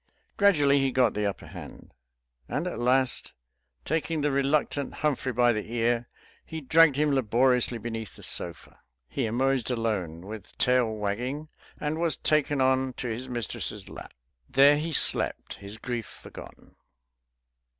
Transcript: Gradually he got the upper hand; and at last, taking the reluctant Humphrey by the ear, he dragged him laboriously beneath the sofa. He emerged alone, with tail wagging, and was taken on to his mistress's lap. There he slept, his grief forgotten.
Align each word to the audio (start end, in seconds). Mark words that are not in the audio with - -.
Gradually 0.35 0.79
he 0.79 0.91
got 0.91 1.13
the 1.13 1.27
upper 1.27 1.45
hand; 1.45 1.93
and 2.49 2.65
at 2.65 2.79
last, 2.79 3.33
taking 3.85 4.21
the 4.21 4.31
reluctant 4.31 4.95
Humphrey 4.95 5.31
by 5.31 5.53
the 5.53 5.71
ear, 5.71 6.09
he 6.43 6.59
dragged 6.59 6.95
him 6.95 7.11
laboriously 7.13 7.77
beneath 7.77 8.15
the 8.15 8.23
sofa. 8.23 8.79
He 9.07 9.27
emerged 9.27 9.69
alone, 9.69 10.21
with 10.25 10.57
tail 10.57 10.91
wagging, 10.91 11.49
and 11.79 11.99
was 12.01 12.17
taken 12.17 12.59
on 12.59 12.93
to 12.93 13.09
his 13.09 13.29
mistress's 13.29 13.89
lap. 13.89 14.15
There 14.49 14.79
he 14.79 14.91
slept, 14.91 15.53
his 15.59 15.77
grief 15.77 16.07
forgotten. 16.07 16.77